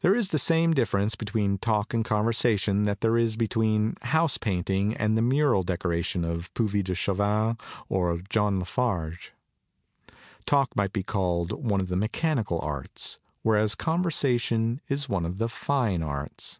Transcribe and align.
There 0.00 0.14
is 0.14 0.28
the 0.30 0.38
same 0.38 0.72
difference 0.72 1.14
between 1.14 1.58
talk 1.58 1.92
and 1.92 2.02
conversation 2.02 2.84
that 2.84 3.02
there 3.02 3.18
is 3.18 3.36
between 3.36 3.96
house 4.00 4.38
painting 4.38 4.94
and 4.96 5.14
the 5.14 5.20
mural 5.20 5.62
decoration 5.62 6.24
of 6.24 6.48
Puvis 6.54 6.84
de 6.84 6.94
Chavannes 6.94 7.58
or 7.90 8.08
of 8.08 8.30
John 8.30 8.58
La 8.60 8.64
Farge. 8.64 9.32
Talk 10.46 10.74
might 10.74 10.94
be 10.94 11.02
called 11.02 11.52
one 11.52 11.82
of 11.82 11.88
the 11.88 11.96
mechanical 11.96 12.58
arts, 12.62 13.18
whereas 13.42 13.74
conversation 13.74 14.80
is 14.88 15.06
one 15.06 15.26
of 15.26 15.36
the 15.36 15.50
fine 15.50 16.02
arts. 16.02 16.58